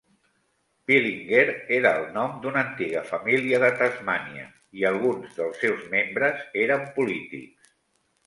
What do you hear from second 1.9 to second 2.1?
el